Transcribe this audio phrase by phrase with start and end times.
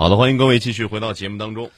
[0.00, 1.70] 好的，欢迎各位继续回到节目当中。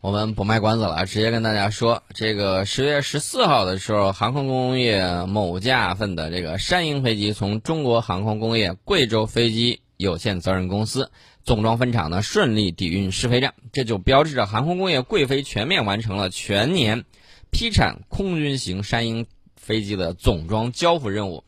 [0.00, 11.10] 我们不卖关子了，直接跟大家说，这个十月十四号的时候，航空工业某架份的这个山鹰飞机从中国航空工业贵州飞机有限责任公司
[11.44, 17.04] 总装分厂呢顺利抵运试飞站，这就标志着航空工业贵飞全面完成了全年
[17.50, 21.44] 批产空军型山鹰飞机的总装交付任务。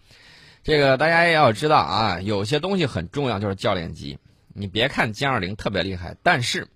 [0.62, 4.18] 这个大家也要知道啊，有些东西很重要，就是教练机。
[4.58, 6.68] 你别看歼二零特别厉害，但是。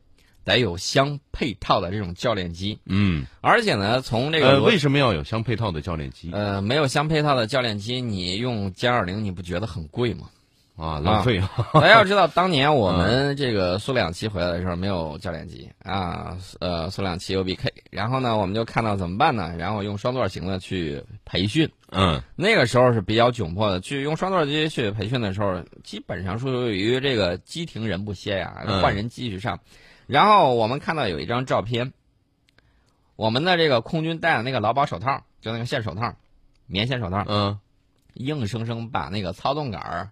[0.45, 6.33] 得有相配套的这种教练机，嗯，而且呢，从这个呃，为什么要有相配套的教练机？
[6.33, 10.31] 呃，没有相配套的教练机，你用歼二零，你不觉得很贵吗？
[10.75, 11.51] 啊，浪费啊！
[11.75, 19.55] 大家要知道，当年我们这个苏两七回来的时候没有教练机啊，呃，苏两七 UBK，然后呢，我们就看到怎么办呢？
[19.59, 23.81] 然后用双座型的去培训，嗯，那个时候是比较窘迫的。
[23.81, 29.61] 去用双座机去培训的时候，基本上是属于这个机停人不歇呀，换人继续上。
[30.07, 31.93] 然后我们看到有一张照片，
[33.15, 36.15] 我们的这个空军戴的那个劳保手套，就那个线手套，
[36.67, 37.61] 棉线手套，嗯，
[38.15, 40.11] 硬生生把那个操纵杆儿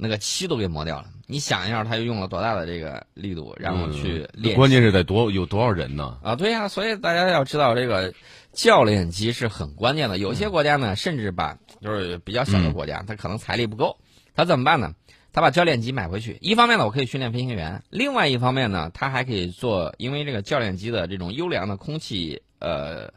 [0.00, 1.06] 那个漆都给磨掉了。
[1.26, 4.56] 你想一下，他又用了多大的这个力度，然后去练？
[4.56, 6.16] 关键是得多有多少人呢？
[6.22, 8.14] 啊，对呀，所以大家要知道，这个
[8.52, 10.18] 教练机是很关键的。
[10.18, 13.98] 有些国家呢，甚至把就是比较小的国家，他可能财力不够，
[14.34, 14.94] 他怎么办呢？
[15.32, 23.12] 他把教练机买回去，一方面呢，我可以训练飞行员；另外一方面呢，他还可以做，因为这个教练机的这种优良的空气呃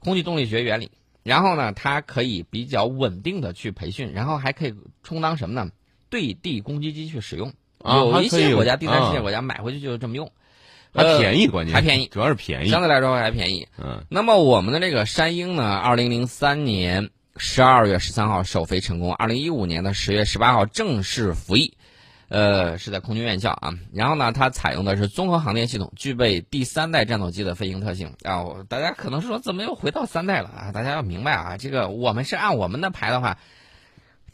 [0.00, 0.90] 空气动力学原理，
[1.22, 5.70] 然后呢，它可以比较稳定的去培训，然后还可以充当什么呢？
[6.14, 7.52] 对地攻击机去使用。
[7.84, 10.30] 有一些国家，第三世界国家买回去就是这么用，
[10.94, 13.66] 还便宜，关键还便宜，主要是便宜，相对来说还便宜。
[13.82, 17.10] 嗯，那么我们的这个山鹰呢，二零零三年。
[17.36, 21.76] 十二月十三号首飞成功，二零一五年的十月十八号正式服役，
[22.28, 23.74] 呃，是在空军院校啊。
[23.92, 28.44] 然后呢，它采用的是综合航天系统，具备第三代战斗机的飞行特性啊。
[28.68, 30.70] 大家可能说怎么又回到三代了啊？
[30.70, 33.36] 大家要明白啊，这个我们是按我们的排的话。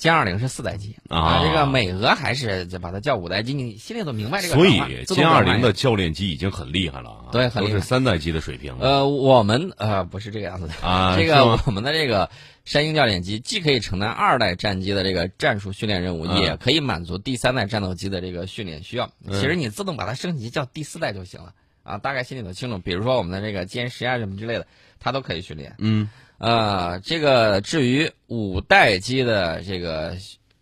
[0.01, 4.55] 歼二零是四代机啊，这个美俄还是把它叫五代机，你心里都明白这个。
[4.55, 8.75] 所以歼二零的教练机已经很厉害了，对，都是三代机的水平。
[8.81, 12.31] 呃，我们呃不是这个样子的啊， 这个我们的这个
[12.65, 19.11] 山鹰教练机既可以承担二代战机的这个战术训练任务，也可以满足第三代战斗机的这个训练需要。
[19.29, 22.79] 其实你自动把它升级叫第四代就行了啊，大概心里都清楚。
[22.79, 24.67] 比如说我们的这个歼十啊什么之类的，
[24.99, 25.75] 它都可以训练。
[25.79, 26.09] 嗯。
[26.41, 30.17] 呃，这个至于五代机的这个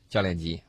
[0.09, 0.61] 教练机，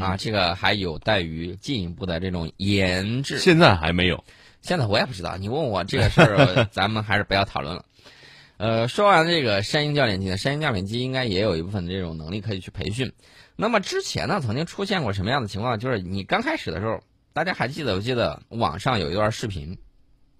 [0.00, 3.40] 啊，这个还有待于进一步的这种研制。
[3.40, 4.22] 现在还没有，
[4.60, 5.36] 现在我也不知道。
[5.36, 7.84] 你问我这个事儿，咱们还是不要讨论了。
[8.58, 13.12] 呃，说完这个山鹰教练机呢，山鹰教练机应该也有一部分这种能力可以去培训。
[13.56, 15.76] 那么之前呢，曾经出现过什么样的情况？
[15.76, 17.02] 就是你刚开始的时候，
[17.32, 19.76] 大家还记得不记得网上有一段视频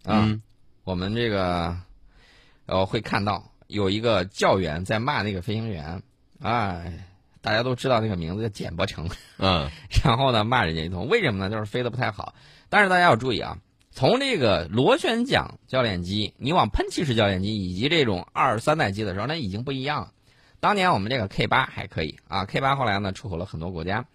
[0.05, 0.39] 啊？
[0.85, 1.77] 我们这个
[2.67, 3.52] 呃会看到。
[3.73, 6.03] 有一个教员在骂那个飞行员，
[6.41, 6.85] 啊，
[7.41, 9.71] 大家都知道那个名字叫简伯成，嗯，
[10.05, 11.51] 然后呢骂人家一通，为什么呢？
[11.51, 12.35] 就是飞得不太好。
[12.69, 13.59] 但是大家要注意啊，
[13.91, 20.13] 从这个螺旋桨教练机，你往喷气式教练机以及这种二三代机的时候，那已经不一样了。
[20.61, 24.07] 当年我们这个 K 八还可以啊，K 八后来呢出口了很多国家。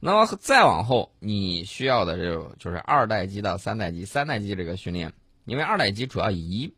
[0.00, 5.12] 那么再往后，你需要的这种就是二代机到三代机，三代机这个训练，
[5.44, 6.74] 因为二代机主要以仪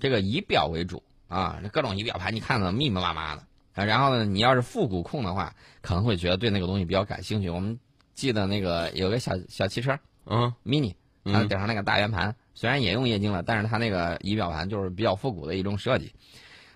[0.00, 1.02] 这个仪表为主。
[1.28, 3.42] 啊，这各种仪表盘你看的密密麻麻的
[3.74, 7.48] 啊，然后呢，你要是复古控的话，可能会觉得对那个东西比较感兴趣。
[7.48, 7.78] 我们
[8.14, 10.94] 记得那个有个小小汽车，嗯，mini，
[11.24, 16.12] 它顶上那个大圆盘，虽然也用液晶了，但是它那个仪表盘就是比较复古的一种设计。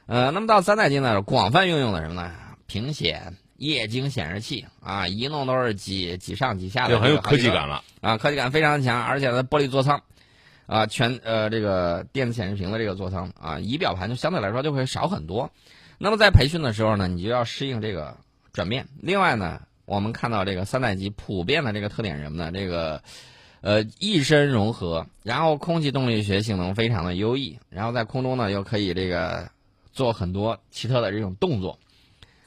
[0.06, 2.30] 呃，那么到三代机呢，广泛运用的什么呢？
[2.66, 10.02] 屏显、液晶显示器啊，一弄都是几几上几下的，很有科技感了啊，科技感非常强，而且呢，玻璃座舱。
[10.72, 15.50] 啊，全呃这个电子显示屏的这个座舱啊，仪表盘就相对来说就会少很多。
[15.98, 18.16] 那么在培训的时候呢，你就要适应这个
[18.54, 18.88] 转变。
[19.02, 22.50] 另外呢，我们看到这个三代机普遍的这个特点什么呢？
[22.50, 23.02] 这个
[23.60, 29.50] 呃一身融合，然后空气动力学性能非常的优异，然后在空中呢又可以这个
[29.92, 31.78] 做很多奇特的这种动作。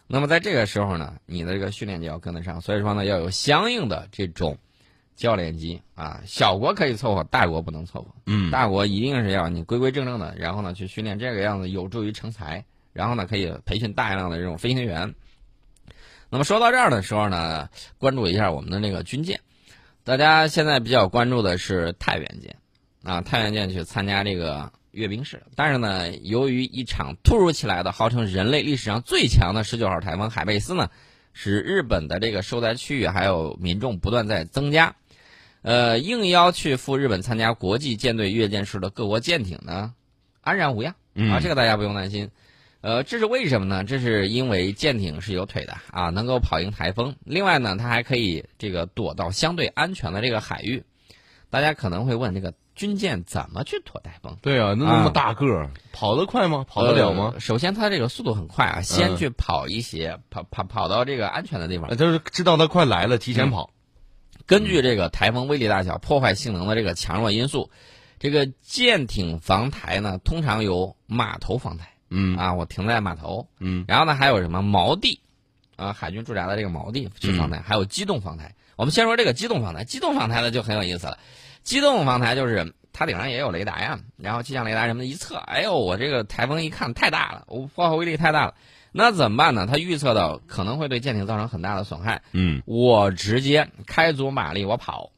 [0.08, 4.58] 那么在这个时候呢，你的这个训练就要跟得上，所以说呢要有相应的这种。
[5.16, 8.08] 教练机啊，小国可以凑合，大国不能凑合。
[8.26, 12.66] 嗯，大国一定是要你规规正正的，然后呢去训练这个样子，有助于成才。
[12.94, 15.16] 然后呢可以培训大量的这种飞行员。
[16.30, 19.42] 那么说到这儿的时候呢，关注一下我们的那个军舰。
[20.04, 22.56] 大家现在比较关注的是太原舰
[23.04, 25.44] 啊，太原舰去参加这个阅兵式。
[25.56, 30.90] 但是呢，由于一场突如其来的、号称人类历史上最强的十九号台风海贝斯呢，
[31.34, 34.96] 使日本的这个受灾区域还有民众不断在增加。
[35.66, 39.94] 呃，应邀去赴日本参加国际舰队阅舰式的各国舰艇呢，
[40.42, 42.30] 安然无恙啊，这个大家不用担心。
[42.82, 43.84] 呃，这是为什么呢？
[43.84, 47.16] 这是因为舰艇是有腿的啊，能够跑赢台风。
[47.24, 50.84] 另外呢，它还可以这个躲到相对安全的这个海域。
[51.50, 54.38] 大家可能会问，这个军舰怎么去躲台风？
[54.44, 56.64] 对啊，那那么大个儿，跑得快吗？
[56.68, 57.34] 跑得了吗？
[57.40, 61.98] 首先，它这个速度很快啊，先去跑一些，跑跑跑到这个安全的地方。
[61.98, 63.72] 就是知道它快来了，提前跑。
[64.46, 67.70] 根据这个台风威力大小、破坏性能的这个强弱因素，
[68.20, 71.90] 这个舰艇防台呢，通常有码头防台。
[72.12, 73.48] 嗯啊，我停在码头。
[73.60, 75.20] 嗯，然后呢，还有什么锚地，
[75.76, 78.54] 啊，海军驻扎的这个锚地去防台，还有机动防台。
[78.76, 81.18] 我们先说这个机动防台，机动防台呢就很有意思了。
[81.64, 88.54] 机动防台就是它顶上也有雷达呀，然后气象雷达什么的一测，哎呦，我这个台风一看太大了，我破坏威力太大了，
[88.98, 89.68] 那怎么办呢？
[89.68, 92.22] 他预测到可能会对舰艇造成很大的损害。
[92.32, 95.12] 嗯，我直接开足马力，我跑，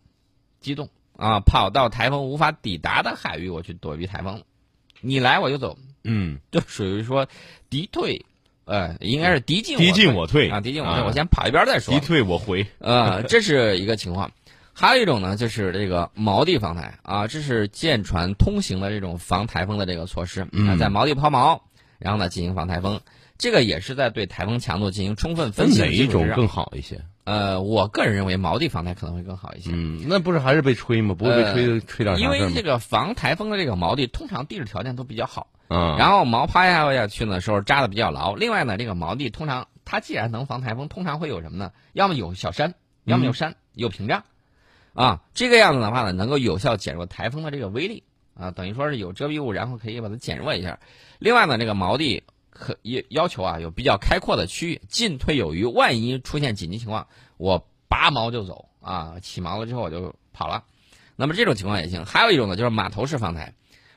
[0.60, 4.42] 机动啊，跑到台风无法抵达的海域，我去躲避台风。
[5.00, 5.78] 你来我就走。
[6.04, 7.28] 嗯，就属于说
[7.70, 8.26] 敌退，
[8.66, 11.94] 呃，应该是敌进敌进我退啊，敌进我退，我先跑一边再说。
[11.94, 14.32] 敌退我回，呃，这是一个情况。
[14.74, 21.62] 还有一种呢，就是这个锚地防台啊，这是舰船通行的这种防台风的这个措施啊，在锚地抛锚，
[22.00, 23.02] 然后呢进行防台风，
[23.38, 25.82] 这个也是在对台风强度进行充分分析。
[25.82, 27.02] 哪一种更好一些？
[27.24, 29.70] 呃，我个人认为锚地防台可能会更好一些。
[29.74, 31.14] 嗯，那不是还是被吹吗？
[31.14, 35.48] 不会被吹吹点因为这个防台风的这个锚地，通常地质条件都比较好。
[35.70, 38.34] 嗯，然后锚趴下下去的时候扎的比较牢。
[38.34, 41.74] 另外呢，这个锚地通常它既然能防台风，通常会有什么呢？
[41.92, 42.74] 要么有小山，
[43.04, 44.24] 要么有山有屏障，
[44.94, 48.04] 啊，这个样子的话呢，能够有效减弱台风的这个威力
[48.36, 50.80] 啊，等于说是有遮蔽物，然后可以把它减弱一下。
[51.20, 52.24] 另外呢，这个锚地
[52.60, 55.66] 可要要求啊，有比较开阔的区域，进退有余。
[55.66, 57.08] 万一出现紧急情况，
[57.38, 60.64] 我拔锚就走啊，起锚了之后我就跑了。
[61.16, 62.06] 那么这种情况也行。
[62.06, 63.54] 还有一种呢，就是码头式防台。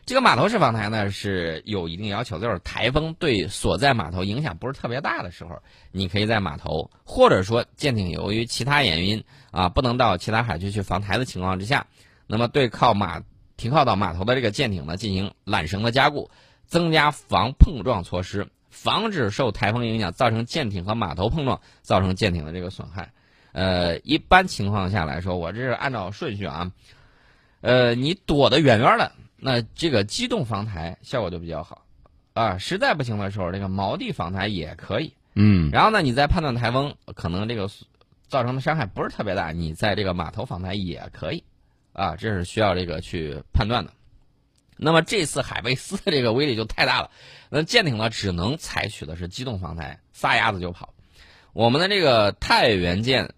[0.06, 5.62] 这个码头式防台呢是有一定要求，就是台风对所在码头影响不是特别大的时候，
[5.92, 9.22] 你可以在码头，或者说舰艇由于其他原因
[9.52, 11.86] 啊不能到其他海区去防台的情况之下，
[12.26, 13.22] 那么对靠码
[13.56, 16.30] 停靠到码头的这个舰艇呢进行缆绳的加固，
[16.70, 23.12] 增加防碰撞措施，防止受台风影响造成舰艇和码头碰撞，造成舰艇的这个损害。
[23.50, 26.70] 呃，一般情况下来说，我这是按照顺序啊，
[27.60, 29.10] 呃，你躲得远远的。
[29.36, 31.84] 那这个机动防台效果就比较好，
[32.34, 35.12] 啊，实在不行的时候，这个锚地防台也可以。
[35.34, 37.68] 嗯，然后呢，你在判断台风可能这个
[38.28, 41.42] 造成的伤害不是特别大，你在这个码头防台也可以，
[41.92, 43.92] 啊，这是需要这个去判断的。
[44.82, 47.10] 那么这次海贝斯的这个威力就太大了，
[47.50, 50.94] 那舰艇呢只能采取的是机动防台，撒丫子就跑。
[51.52, 53.34] 我们的这个太原舰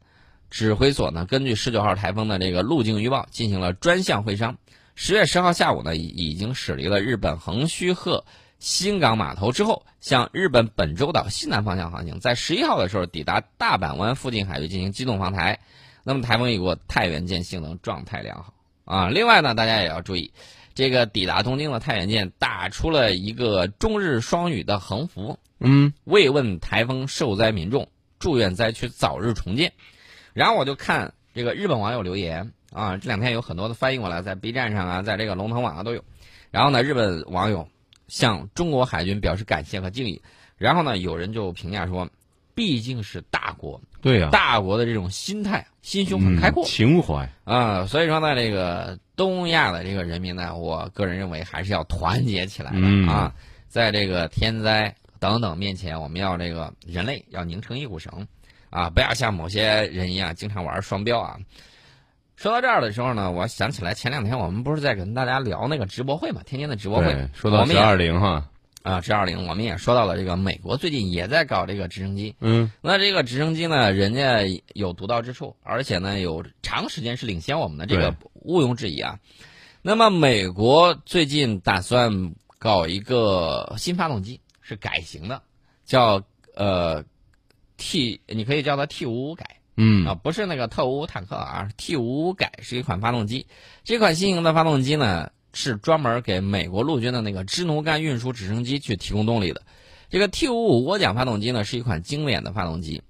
[0.50, 4.56] 指挥所呢，根据十九号台风的这个路径预报进行了专项会商。
[4.94, 8.24] 十月十号下午呢，已已经驶离了日本横须贺
[8.58, 12.20] 新港码头之后，向日本本州岛西南方向航行。
[12.20, 15.58] 在十一号的时候，抵达大阪湾附近海域进行机动防台。
[16.04, 18.52] 那么台风一过，太原舰性能状态良好
[18.84, 19.08] 啊。
[19.08, 20.32] 另外呢，大家也要注意，
[20.74, 27.88] 这个抵达东京的太原舰打出了一个中日双语的横幅，嗯，慰问台风受灾民众，
[28.18, 29.72] 祝愿灾区早日重建。
[30.32, 32.52] 然后我就看这个日本网友留言。
[32.74, 36.02] 啊，这两天有很多的翻译过来，在 B 站上啊，在这个龙腾网啊都有。
[36.50, 37.68] 然后呢，日本网友
[38.08, 40.22] 向中国海军表示感谢和敬意。
[40.56, 42.08] 然后呢，有人就评价说，
[42.54, 47.86] 毕竟是大国，对呀，大国的这种心态，心胸很开阔，情怀啊。
[47.86, 53.32] 所以说呢，这个东亚的这个人民呢，我个人认为还是要团结起来的啊。
[53.68, 58.26] 在这个天灾等等面前，我们要这个人类要拧成一股绳
[58.68, 61.38] 啊，不要像某些人一样经常玩双标啊。
[62.36, 66.42] 说到这儿的时候呢，我想起来前两天我们不是在跟大家聊那个直播会嘛？
[66.44, 68.46] 天津的直播会，说到十二零哈
[68.82, 72.34] 啊，G 二零，我们也说到了这个美国最近也在搞这个直升机。
[72.40, 74.40] 嗯，那这个直升机呢，人家
[74.74, 79.18] 有独到之处，而且呢有长时间是领先我们的，这个毋庸置疑啊。
[79.82, 85.42] 那么美国最近打算搞一个新发动机，是改型的，
[85.84, 86.22] 叫
[86.54, 87.04] 呃
[87.76, 89.58] T，你可以叫它 T 五五改。
[89.74, 93.46] 嗯啊，不是那个特五坦克啊，T 五五改是一款发动机。
[93.84, 99.62] 这款新型的发动机呢，是专门给美国陆军的那个支奴干运输直升机去提供动力的。
[100.10, 103.02] 这个 T 五五涡桨发动机呢，是一款经典的发动机。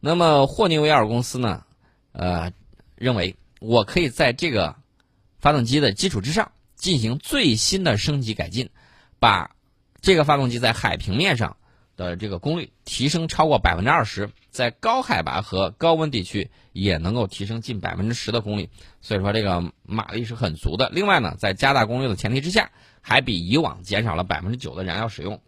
[0.00, 1.64] 那么霍尼韦尔公司呢，
[2.12, 2.52] 呃，
[2.96, 4.74] 认为我可以在这个
[5.38, 8.70] 发动机的基础之上进行最新的升级改进，
[9.20, 9.50] 把
[10.00, 11.56] 这个发动机在海平面上
[11.98, 18.70] 的这个功率提升超过百分之二十，在高海拔和高温地区也能够提升近百分之十的功率，
[19.02, 20.88] 所以说这个马力是很足的。
[20.90, 22.70] 另外呢，在加大功率的前提之下，
[23.02, 25.42] 还比以往减少了百分之九的燃料使用，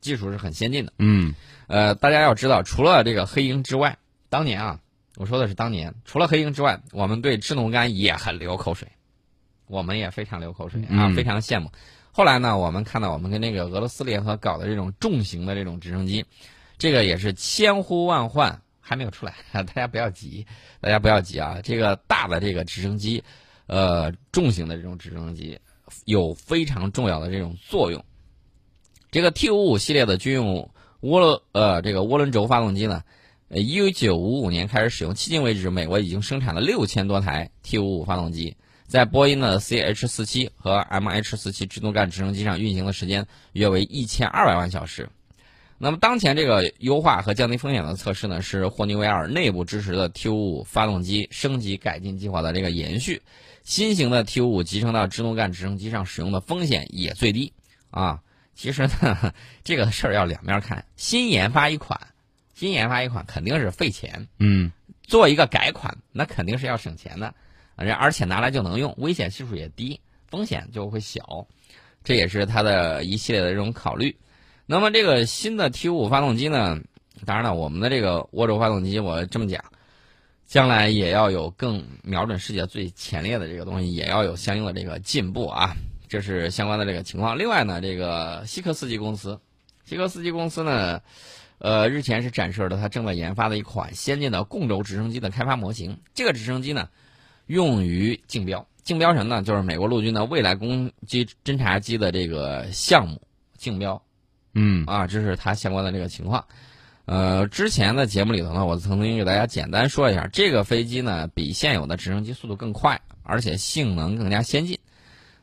[0.00, 0.92] 技术是很先进的。
[0.98, 1.34] 嗯
[1.68, 3.98] 呃，大家要知道，除了这个黑鹰之外，
[4.30, 4.80] 当年啊，
[5.16, 8.88] 我说的是当年，除了黑鹰之外，我们对智能杆也很流口水，
[9.66, 11.70] 我们也非常流口水啊，嗯非常羡慕。
[12.14, 16.24] 后来呢，我们看到我们跟那个俄罗斯联合搞的这种重型的这种直升机，
[16.76, 20.46] 这个也是千呼万唤，还没有出来， 大家不要急，
[20.82, 21.58] 大家不要急啊。
[21.62, 23.24] 这个大的这个直升机，
[23.66, 25.58] 呃，重型的这种直升机
[26.04, 28.04] 有非常重要的这种作用。
[29.10, 33.02] 这个 T 五五系列的军用涡轮呃这个涡轮轴发动机呢，
[33.48, 38.54] 一九五五年开始使用，迄今为止，美国已经生产了六千多台 T 五五发动机。
[38.86, 45.08] 在波音的 CH 四七和 MH 四七支动干直升机上运行的时间约为一千二百万小时。
[45.78, 53.20] 那么，当前这个优化和降低风险的测试呢，是霍尼韦尔内部支持的 T 五五发动机升级改进计划的这个延续。
[53.64, 57.52] 新型的 T 五五集成到支动干直升机上使用的风险也最低
[57.90, 58.20] 啊。
[58.54, 59.34] 其实呢，
[59.64, 60.84] 这个事儿要两面看。
[60.96, 61.98] 新研发一款，
[62.54, 64.70] 新研发一款肯定是费钱，嗯
[65.02, 67.34] 做一个改款，那肯定是要省钱的，
[67.74, 71.46] 而而且拿来就能用，危险系数也低，风险就会小，
[72.04, 74.16] 这也是它的一系列的这种考虑。
[74.66, 76.78] 那么这个新的 T 五五发动机呢，
[77.26, 79.64] 当然了，我们的这个涡轴发动机，我这么讲，
[80.46, 85.74] 将来也要有更瞄准世界最前列的这个东西，也要有相应的这个进步啊，
[86.08, 87.36] 这是相关的这个情况。
[87.36, 89.40] 另外呢，这个西科斯基公司，
[89.84, 91.00] 西科斯基公司呢。
[91.58, 95.96] 呃，日前是展示了它正在研发的一款先进的共轴直升机的开发模型。
[96.12, 96.88] 这个直升机呢，
[97.46, 98.66] 用于竞标。
[98.82, 99.42] 竞标什么呢？
[99.42, 103.22] 就是美国陆军的未来攻击侦察机的这个项目
[103.56, 104.02] 竞标
[104.54, 106.44] 嗯啊，这是它相关的这个情况。
[107.04, 114.78] 呃，之前的节目里头呢，我曾经给大家简单说一下，这个飞机呢比现有的直升机速度更快，而且性能更加先进。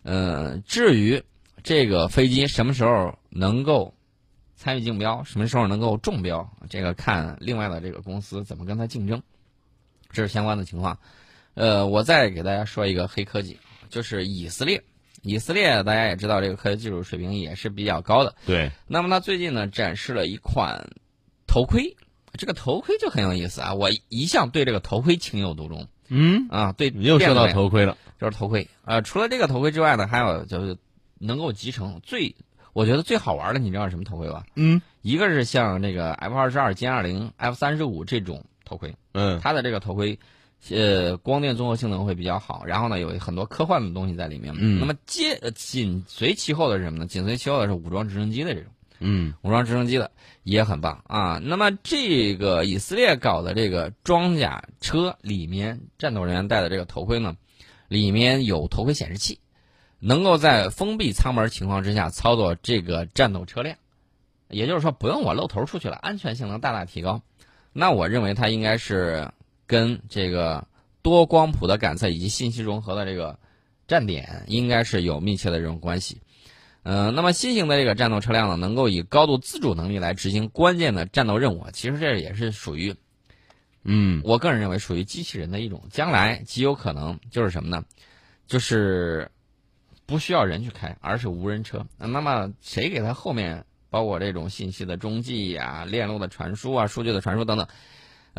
[0.03, 1.23] 呃，至于
[1.63, 3.93] 这个飞机什么时候能够
[4.55, 9.21] 参与竞标，什么时候能够中标，这个看另外的这个公司怎么跟它竞争，
[10.11, 10.99] 这是相关的情况。
[11.53, 14.83] 呃，我再给大家说一个黑科技，就是以色列。
[15.21, 18.33] 以色列大家也知道，这个科学技术水平也是比较高的。
[18.45, 20.89] 对，那么它最近呢展示了一款
[21.45, 21.97] 头盔，
[22.37, 23.73] 这个头盔就很有意思啊！
[23.73, 29.01] 我一向对这个头盔情有独钟嗯，啊，对，又说到头盔了，就是头盔啊、呃。
[29.01, 30.77] 除了这个头盔之外呢，还有就是
[31.17, 32.33] 能够集成最，
[32.71, 34.45] 我觉得最好玩的，你知道是什么头盔吧？
[34.55, 40.17] 嗯一个是像这个 F 二十二、歼二零、F 三十五这种头盔，嗯它的这个头盔，
[40.69, 44.53] 呃，光电综合性能会比较好，然后呢，有很多科幻的东西在里面。
[44.57, 47.07] 嗯那么接呃紧随其后的是什么呢？
[47.07, 48.71] 紧随其后的是武装直升机的这种。
[48.99, 50.11] 嗯武装直升机的
[50.43, 51.39] 也很棒啊。
[51.41, 57.37] 那么这个以色列搞的这个装甲车里面，战斗人员戴的这个头盔呢，
[57.87, 59.39] 里面有头盔显示器，
[59.99, 63.77] 能够在封闭舱门情况之下操作这个战斗车辆，
[64.49, 67.21] 也就是说不用我露头出去了，安全性能大大提高。
[67.71, 69.31] 那我认为它应该是
[69.69, 70.67] 跟这个
[71.03, 73.37] 多光谱的感测以及信息融合的这个
[73.87, 76.21] 站点应该是有密切的这种关系。
[76.81, 81.67] 呃，那么新型的这个战斗车辆呢，能够以高度自主能力来执行关键的战斗任务。
[81.71, 82.95] 其实这也是属于
[83.83, 87.85] 嗯我个人认为属于机器人的一种，将来极有可能就是什么呢？
[88.47, 89.29] 就是
[90.07, 91.85] 不需要人去开，而是无人车。
[91.99, 97.67] 那么谁给它后面包括这种信息的中继呀、链路的传输啊、数据的传输等等，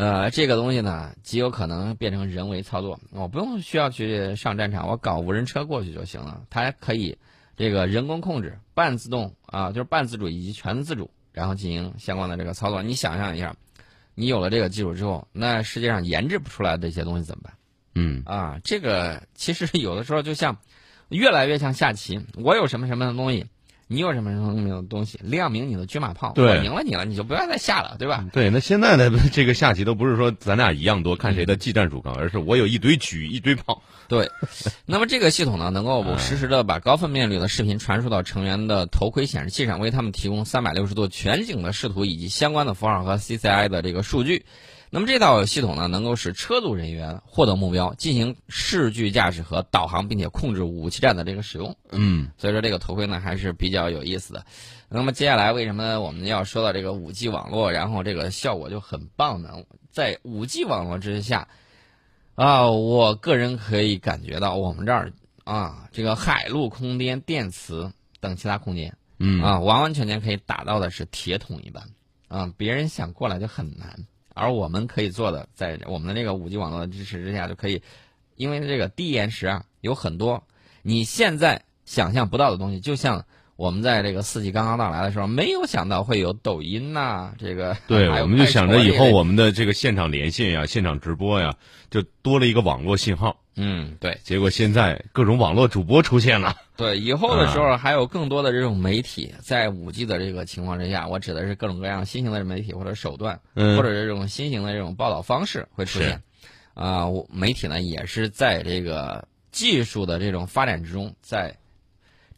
[0.00, 2.98] 呃，这个东西呢，极有可能变成人为操作。
[3.10, 6.42] 我不用需要去上战场，我搞无人车过去就行了。
[6.48, 7.18] 它可以
[7.54, 12.82] 这个人工控制、半自动啊，就是半自主以及全自主，然后进行相关的这个操作。
[12.82, 13.54] 你想象一下，
[14.14, 17.52] 你有了这个技术之后，那世界上研制不出来的这些东西怎么办？
[17.94, 20.56] 嗯啊，这个其实 有的时候就像
[21.10, 23.44] 越来越像下棋，我有什么什么的东西，
[23.92, 28.24] 你有什么什么的东西，亮明你的军马炮，我赢了你了，你就不要再下了，对吧？
[28.32, 33.82] 对，那现在的 这个下棋都不是说咱俩一样多，看谁的技战术高，而是我有一堆狙一堆炮。
[34.06, 34.30] 对，
[34.86, 44.44] 那么这个系统呢，能够实时的把高分辨率的视频传输到成员的头盔显示器上，为他们提供三百六十度全景的视图以及相关的符号和 CCI 的这个数据。
[44.92, 51.76] 那么这套系统呢，能够使车组人员获得目标，进行视距驾驶和导航，并且控制武器站的这个使用。
[51.92, 54.44] 嗯所以说这个头盔呢还是比较有意思的。
[54.88, 59.50] 那么接下来为什么我们要说到这个五 G 网络，然后这个效果就很棒呢？
[59.92, 61.46] 在五 G 网络之下，
[62.34, 65.12] 啊，我个人可以感觉到我们这儿
[65.44, 71.88] 啊，这个海陆空间、电磁等其他空间嗯啊，完完全全可以打到的是铁桶一般
[72.26, 74.06] 啊，别人想过来就很难，
[74.40, 77.82] 而我们可以做的，在我们的这个五 G 网络的支持之下，就可以，
[78.36, 80.42] 因为这个低延时啊，有很多
[80.80, 83.26] 你现在想象不到的东西，就像
[83.60, 91.54] 我们在这个四 G 刚刚到来的时候，没有想到会有抖音呐、这个 对，我们就想着以后我们的这个现场连线呀、现场直播呀，
[91.90, 93.36] 就多了一个网络信号。
[93.56, 96.56] 嗯，对结果现在各种网络主播出现了。
[96.74, 106.22] 对，以后的时啊候还有更多的这种媒体，在五 G 的这个情况之下，我指的是各种各样新型的媒体或者手段，嗯或者这种新型的这种报道方式会出现。
[106.72, 111.58] 啊、我媒体呢也是在这个技术的这种发展之中，在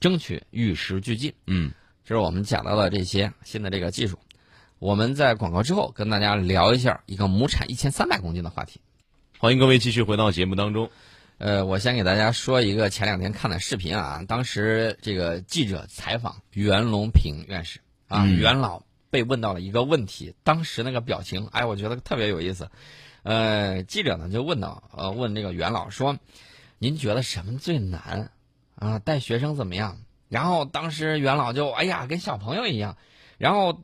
[0.02, 1.32] 争取与时俱进。
[1.46, 1.72] 嗯，
[2.04, 4.18] 这是我们讲到的这些新的这个技术。
[4.80, 8.80] 我们在广告之后跟大家聊一下一个亩产一千三百公斤的话题。
[9.38, 10.90] 欢迎各位继续回到节目当中。
[11.38, 22.68] 呃，我先给大家说一个前两天看的视频啊，当时这个记者采访袁隆平院士啊，嗯袁老被问到了一个问题，当时那个表情，哎，我觉得特别有意思。
[23.22, 26.18] 呃，记者呢就问到，呃，问这个袁老说，
[26.78, 28.32] 您觉得什么最难
[28.86, 28.98] 啊？
[28.98, 29.98] 带学生怎么样？
[30.28, 32.96] 然后当时元老就哎呀，跟小朋友一样，
[33.38, 33.82] 然后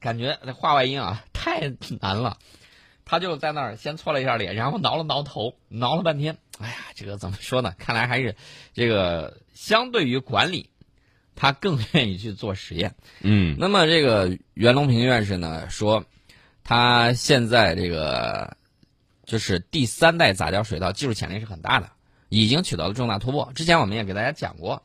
[0.00, 2.38] 感觉那话外音啊太难了。
[3.04, 6.38] 他就在那儿先搓了一下脸，然后挠了挠头，挠了半天。
[6.60, 7.74] 哎呀，这个怎么说呢？
[7.76, 8.36] 看来还是
[8.72, 10.70] 这个相对于管理，
[11.34, 12.94] 他更愿意去做实验。
[13.20, 16.04] 嗯那么这个袁隆平院士呢说，
[16.62, 18.56] 他现在这个
[19.24, 21.90] 就是第三代杂交水稻技术潜力是很大的，
[22.30, 23.52] 已经取得了重大突破。
[23.54, 24.82] 之前我们也给大家讲过，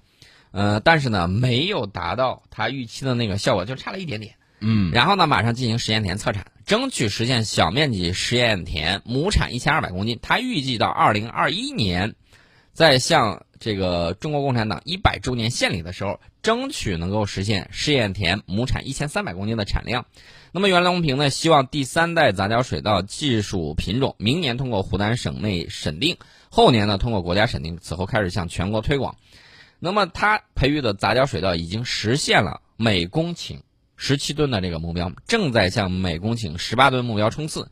[0.51, 4.35] 呃，但是呢没有达到他预期的那个效果，就差了一点点。
[4.59, 10.17] 嗯然后呢，马上进行实验田测产，争取实现小面积实验田亩产一千二百公斤。
[10.21, 12.15] 他预计到二零二一年，
[12.73, 20.05] 再向这个中国共产党一百周年献礼的时候，争取能够实现试验田亩产一千三百公斤的产量。
[20.51, 26.17] 那么袁隆平呢，希望第三代杂交水稻技术品种明年通过湖南省内审定，
[26.49, 29.15] 后年呢通过国家审定，此后开始向全国推广。
[29.79, 33.59] 那么他培育的杂交水稻已经实现了每公顷
[33.97, 37.69] 十七吨的这个目标，正在向每公顷十八吨目标冲刺。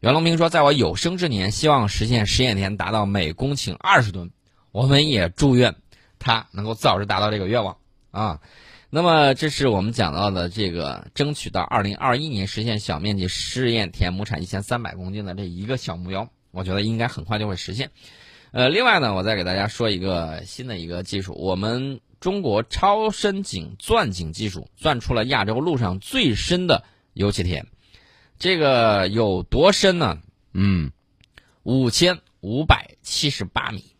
[0.00, 4.30] 袁隆平说，在我有生之年，希望实现试验田达到每公顷二十吨。
[4.74, 5.76] 我们也祝愿
[6.18, 7.76] 他能够早日达到这个愿望
[8.10, 8.40] 啊。
[8.90, 17.92] 那么，这是我们讲到的这个争取到二零二一年实现小面积试验田亩产一千三百公斤的这一个小目标，我觉得应该很快就会实现。
[18.50, 26.82] 呃，另外呢，我再给大家说一个新的一个技术，我们中国超深井钻井技术钻出了亚洲陆上最深的
[27.12, 27.66] 油气田，
[28.40, 30.18] 这个有多深呢？
[30.52, 30.90] 嗯，
[31.62, 33.93] 五千五百七十八米，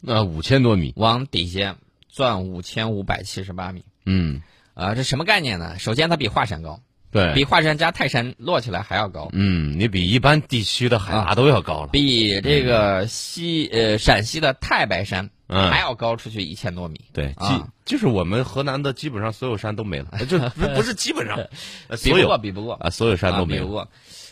[0.00, 0.92] 那五千多米。
[0.96, 1.76] 往底下
[2.08, 3.84] 钻五千五百七十八米。
[4.06, 4.42] 嗯，
[4.74, 5.78] 啊、这什么概念呢？
[5.78, 6.80] 首先，它比华山高，
[7.10, 11.88] 对，比华山加泰山摞起来还要高，嗯，你比一般地区的海拔都要高了。
[11.88, 17.00] 比这个西呃陕西的太白山嗯还要高出去一千多米。
[17.12, 21.36] 对，基啊就是我们河南的基本上所有山都没了， 就不不是基本上，
[21.88, 23.60] 呃所有比不过，比不过啊，所有山都没了。
[23.60, 23.88] 啊比不过。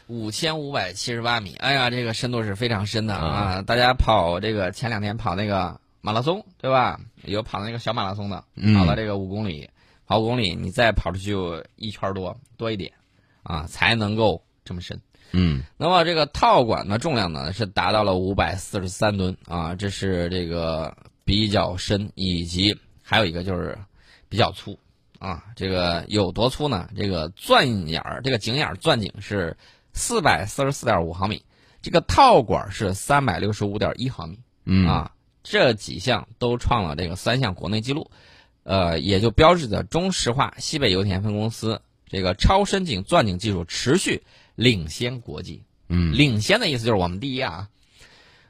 [0.08, 3.62] 五千五百七十八米，哎呀，这个深度是非常深的啊啊！
[3.62, 7.00] 大家跑这个前两天跑那个马拉松，对吧？
[7.24, 9.68] 有跑那个小马拉松的，嗯跑了这个五公里，
[10.06, 11.34] 跑五公里，你再跑出去
[11.74, 12.92] 一圈多多一点，
[13.42, 15.00] 啊，才能够这么深。
[15.32, 23.76] 嗯那么这个套管的重量呢是达到了五百四十三吨啊，这是这个比较深，以及还有一个就是
[24.28, 24.78] 比较粗
[25.18, 25.42] 啊。
[25.56, 26.88] 这个有多粗呢？
[26.96, 29.56] 这个钻眼儿，这个井眼儿钻井是
[29.96, 31.42] 四百四十四点五毫米，
[31.80, 35.12] 这个套管是三百六十五点一毫米嗯啊。
[35.42, 38.10] 这几项都创了这个三项国内纪录，
[38.62, 44.22] 呃，也就标志着中石化西北油田分公司这个超深井钻井技术持续
[44.54, 45.62] 领先国际。
[45.88, 47.68] 嗯领先的意思就是我们第一啊。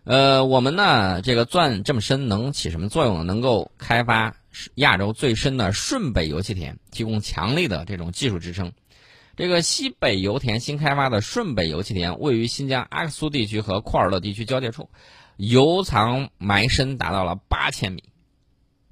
[0.04, 3.24] 呃，我们呢，这个钻这么深能起什么作用呢？
[3.24, 4.34] 能够开发
[4.76, 8.72] 亚洲最深的顺北油气田，提供强力的这种技术支撑。
[9.36, 14.88] 这个西北油田新开发的顺北油气田位于新疆阿克苏地区和库尔勒地区交界处，
[15.36, 18.02] 油藏埋深达到了八千米，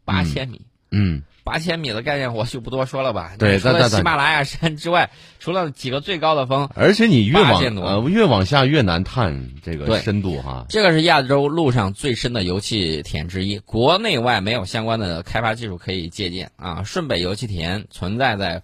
[0.04, 0.66] 八千米。
[0.90, 3.34] 嗯八千米的概念我就不多说了吧。
[3.38, 10.64] 对除了喜马拉雅山之外，除了几个最高的峰，而且你越往呃越往下越难探这个深度哈。
[10.70, 16.82] 这个是亚洲陆上最深的油气田之一，国内外没有相关的开发技术可以借鉴啊。
[16.84, 18.62] 顺北油气田存在在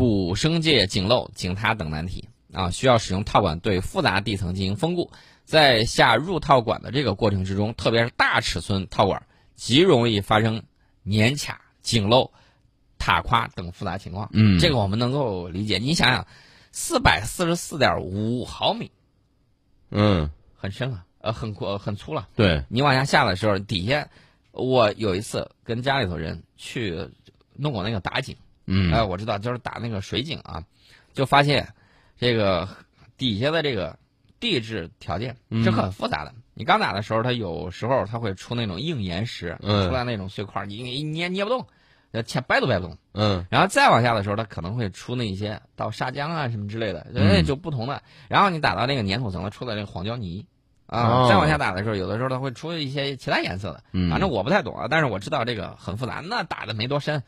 [0.00, 5.10] 古生界井漏、井塌等难题啊，需要使用套管对复杂地层进行封固。
[5.44, 10.62] 在下入套管的这个过程之中，特别是大尺寸套管，极容易发生
[11.04, 12.32] 粘卡、井漏、
[12.98, 14.30] 塔垮等复杂情况。
[14.32, 15.76] 嗯，这个我们能够理解。
[15.76, 16.26] 你想想，
[16.72, 18.90] 四百四十四点五毫米，
[19.90, 22.26] 嗯，很深了，呃，很阔、很粗了。
[22.34, 24.08] 对，你往下下的时候，底下
[24.52, 27.10] 我有一次跟家里头人去
[27.52, 28.34] 弄过那个打井，
[28.72, 30.62] 嗯，哎、我知道就是打那个水井啊，
[31.12, 31.74] 就发现
[32.16, 32.68] 这个
[33.16, 33.98] 底下的这个
[34.38, 36.32] 地质条件嗯是很复杂的。
[36.54, 41.66] 你刚打的时候，它有时候它会出那种硬岩石，嗯出来那种碎块，你你捏捏不动，
[42.12, 42.96] 呃，切掰都掰不动。
[43.12, 48.02] 嗯，然后再往下的时候，它可能会出那些到砂浆啊什么之类的，嗯那就不同的。
[48.28, 50.46] 然后你打到那个粘土层，了出来那个黄胶泥。
[50.86, 56.20] 啊，哦再往下打的时候，有的时候它会出一些其他颜色的，嗯反正我不太懂啊，但是我知道这个很复杂。
[56.24, 57.22] 那打的没多深，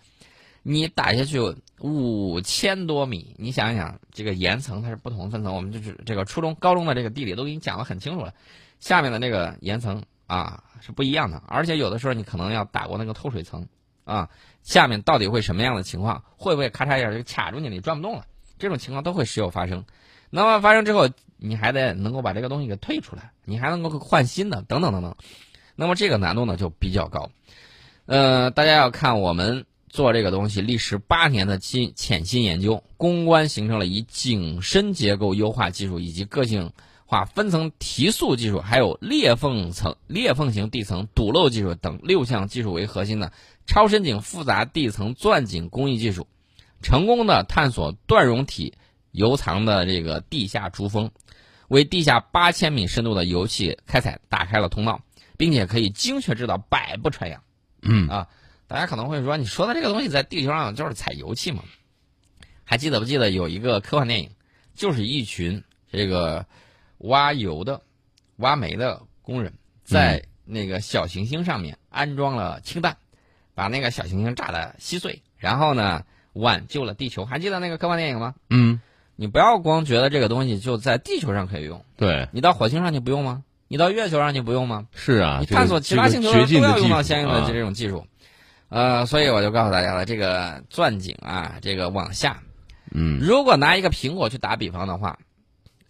[0.63, 1.41] 你打下去
[1.81, 8.33] 五千多米，你想一想，这个岩层它是不同分层，我们就是这个初中、高中的这个地理都给你讲的很清楚了。
[8.79, 13.67] 下面的那个岩层啊是不一样的，而且有的时候你可能要打过那个透水层
[14.05, 14.29] 啊，
[14.63, 16.25] 下面到底会什么样的情况？
[16.37, 18.25] 会不会咔嚓一下就卡住你，你转不动了？
[18.59, 19.85] 这种情况都会时有发生。
[20.31, 25.17] 那么发生之后，你还得能够把这个东西给退出来，你还能够换新的，等等等等。
[25.75, 27.31] 那么这个难度呢就比较高。
[28.07, 36.73] 呃，大家要看我们做这个东西历时八年的新潜心研究，攻关形成了以井深结构优化技术以及个性
[37.05, 43.33] 化分层提速技术，还有裂缝层裂缝型地层堵漏技术等六项技术为核心的
[43.67, 46.27] 超深井复杂地层钻井工艺技术，
[46.81, 48.73] 成功的探索断熔体
[49.11, 51.11] 油藏的这个地下珠峰，
[51.69, 55.03] 为地下八千米深度的油气开采打开了通道，
[55.37, 57.43] 并且可以精确制导百步穿杨。
[57.83, 58.29] 嗯啊，
[58.73, 61.63] 大家可能会说，你说的这个东西在地球上就是采油气嘛？
[62.65, 64.31] 还记得不记得有一个科幻电影，
[64.75, 66.47] 就是一群这个
[66.97, 67.83] 挖油的、
[68.37, 69.53] 挖煤的工人
[69.85, 72.97] 在那个小行星上面安装了氢弹，
[73.55, 77.27] 把那个小行星炸得稀碎，然后呢挽救了地球。
[77.27, 78.35] 还记得那个科幻电影吗？
[78.49, 78.81] 嗯，
[79.17, 83.45] 你不要光觉得这个东西就在地球上可以用，对，你到火星上你不用吗？
[83.69, 84.87] 你到月球上你不用吗？
[84.95, 88.07] 是啊，你探索其他星球上都要用到相应的啊这种技术，
[88.73, 92.43] 呃，所以我就告诉大家了，这个钻井啊，这个往下，
[92.91, 93.19] 嗯。
[93.21, 95.19] 如果拿一个苹果去打比方的话，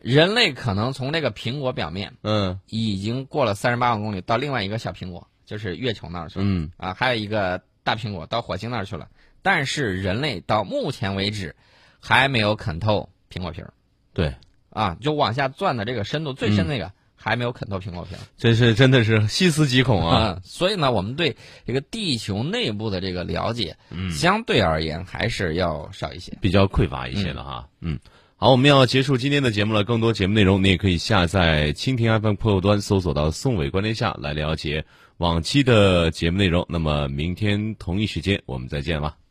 [0.00, 2.58] 人类可能从这个苹果表面嗯。
[2.66, 6.72] 已经过了三十八万公里到另外一个小苹果，就是月球那儿去了、嗯。
[6.76, 9.06] 啊，还有一个大苹果到火星那儿去了，
[9.42, 11.54] 但是人类到目前为止
[12.00, 13.72] 还没有啃透苹果皮儿。
[14.12, 14.34] 对，
[14.70, 16.90] 啊，就往下钻的这个深度最深那个。
[17.22, 20.34] 还没有啃透苹果皮儿，真是真的是细思极恐啊！
[20.36, 26.36] 嗯，所以呢，我们对这个地球内部的这个了解，嗯，相对而言还是要少一些。
[26.40, 27.68] 比较匮乏一些的哈。
[27.80, 27.96] 嗯，
[28.34, 29.84] 好，我们要结束今天的节目了。
[29.84, 34.84] 更多节目内容，你也可以下载蜻蜓 FM 客户端，搜索到“宋伟观天下”来了解
[35.18, 36.66] 往期的节目内容。
[36.68, 39.21] 那么明天同一时间我们再见了。